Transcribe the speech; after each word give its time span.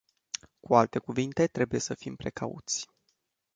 Cu 0.59 0.75
alte 0.75 0.99
cuvinte, 0.99 1.47
trebuie 1.47 1.79
să 1.79 1.93
fim 1.93 2.11
foarte 2.15 2.29
precauți. 2.33 2.87